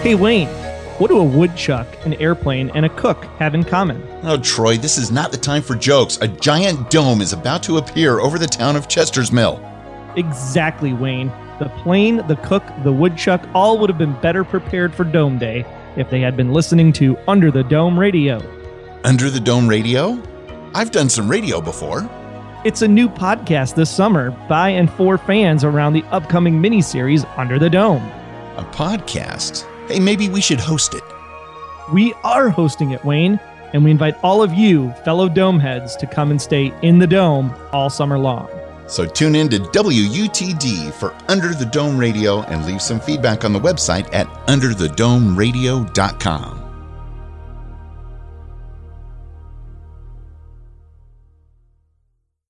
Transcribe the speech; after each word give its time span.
Hey 0.00 0.14
Wayne, 0.14 0.48
what 0.98 1.08
do 1.08 1.18
a 1.18 1.22
woodchuck, 1.22 1.86
an 2.06 2.14
airplane, 2.14 2.70
and 2.74 2.86
a 2.86 2.88
cook 2.88 3.24
have 3.38 3.54
in 3.54 3.64
common? 3.64 4.02
Oh, 4.22 4.38
Troy, 4.38 4.78
this 4.78 4.96
is 4.96 5.10
not 5.10 5.30
the 5.30 5.36
time 5.36 5.60
for 5.60 5.74
jokes. 5.74 6.16
A 6.22 6.28
giant 6.28 6.88
dome 6.88 7.20
is 7.20 7.34
about 7.34 7.62
to 7.64 7.76
appear 7.76 8.18
over 8.18 8.38
the 8.38 8.46
town 8.46 8.76
of 8.76 8.88
Chester's 8.88 9.30
Mill. 9.30 9.60
Exactly, 10.16 10.94
Wayne. 10.94 11.30
The 11.58 11.68
plane, 11.82 12.26
the 12.28 12.36
cook, 12.36 12.64
the 12.82 12.92
woodchuck 12.92 13.46
all 13.52 13.78
would 13.78 13.90
have 13.90 13.98
been 13.98 14.18
better 14.22 14.42
prepared 14.42 14.94
for 14.94 15.04
Dome 15.04 15.38
Day 15.38 15.66
if 15.96 16.08
they 16.08 16.20
had 16.20 16.34
been 16.34 16.54
listening 16.54 16.94
to 16.94 17.18
Under 17.28 17.50
the 17.50 17.64
Dome 17.64 17.98
Radio. 17.98 18.40
Under 19.04 19.28
the 19.28 19.38
Dome 19.38 19.68
Radio? 19.68 20.18
I've 20.74 20.92
done 20.92 21.10
some 21.10 21.30
radio 21.30 21.60
before. 21.60 22.08
It's 22.64 22.80
a 22.80 22.88
new 22.88 23.10
podcast 23.10 23.74
this 23.74 23.90
summer 23.90 24.30
by 24.48 24.70
and 24.70 24.90
for 24.90 25.18
fans 25.18 25.64
around 25.64 25.92
the 25.92 26.02
upcoming 26.04 26.62
miniseries 26.62 27.28
Under 27.36 27.58
the 27.58 27.68
Dome. 27.68 28.02
A 28.56 28.66
podcast? 28.72 29.66
Hey, 29.86 30.00
maybe 30.00 30.30
we 30.30 30.40
should 30.40 30.60
host 30.60 30.94
it. 30.94 31.02
We 31.92 32.14
are 32.24 32.48
hosting 32.48 32.92
it, 32.92 33.04
Wayne, 33.04 33.38
and 33.74 33.84
we 33.84 33.90
invite 33.90 34.16
all 34.24 34.42
of 34.42 34.54
you, 34.54 34.92
fellow 35.04 35.28
Dome 35.28 35.60
heads, 35.60 35.94
to 35.96 36.06
come 36.06 36.30
and 36.30 36.40
stay 36.40 36.72
in 36.80 36.98
the 36.98 37.06
Dome 37.06 37.54
all 37.70 37.90
summer 37.90 38.18
long. 38.18 38.48
So 38.86 39.04
tune 39.04 39.34
in 39.34 39.50
to 39.50 39.58
WUTD 39.58 40.90
for 40.94 41.14
Under 41.28 41.52
the 41.52 41.66
Dome 41.66 41.98
Radio 41.98 42.44
and 42.44 42.64
leave 42.64 42.80
some 42.80 42.98
feedback 42.98 43.44
on 43.44 43.52
the 43.52 43.60
website 43.60 44.08
at 44.14 44.26
underthedomeradio.com. 44.46 46.63